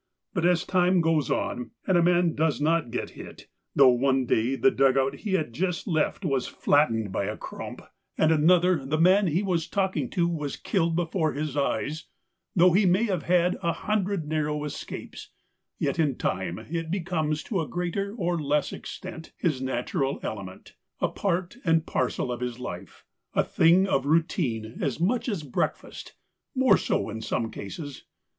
But 0.33 0.47
as 0.47 0.65
time 0.65 0.99
goes 0.99 1.29
on, 1.29 1.69
and 1.85 1.95
a 1.95 2.01
man 2.01 2.33
does 2.33 2.59
not 2.59 2.89
get 2.89 3.11
hit, 3.11 3.45
though 3.75 3.91
one 3.91 4.25
day 4.25 4.55
the 4.55 4.71
dug 4.71 4.97
out 4.97 5.13
he 5.17 5.33
had 5.33 5.53
just 5.53 5.85
left 5.87 6.25
was 6.25 6.47
flattened 6.47 7.11
by 7.11 7.25
a 7.25 7.33
THE 7.33 7.37
COWARD 7.37 7.59
125 7.69 7.77
crump, 7.77 7.91
and 8.17 8.31
another 8.31 8.83
the 8.83 8.97
man 8.97 9.27
he 9.27 9.43
was 9.43 9.67
talking 9.67 10.09
to 10.09 10.27
was 10.27 10.55
killed 10.55 10.95
before 10.95 11.33
his 11.33 11.55
eyes; 11.55 12.05
though 12.55 12.73
he 12.73 12.87
may 12.87 13.03
have 13.03 13.21
had 13.25 13.57
a 13.61 13.73
hundred 13.73 14.27
narrow 14.27 14.63
escapes, 14.65 15.29
yet 15.77 15.99
in 15.99 16.17
time 16.17 16.57
it 16.57 16.89
becomes 16.89 17.43
to 17.43 17.61
a 17.61 17.67
greater 17.67 18.15
or 18.17 18.41
less 18.41 18.73
extent 18.73 19.33
his 19.37 19.61
natural 19.61 20.19
element— 20.23 20.73
a 20.99 21.09
part 21.09 21.57
and 21.63 21.85
parcel 21.85 22.31
of 22.31 22.41
his 22.41 22.57
life— 22.57 23.05
a 23.35 23.43
thing 23.43 23.85
of 23.85 24.07
routine 24.07 24.79
as 24.81 24.99
much 24.99 25.29
as 25.29 25.43
breakfast, 25.43 26.15
more 26.55 26.75
so, 26.79 27.07
in 27.11 27.21
some 27.21 27.51
cases. 27.51 28.05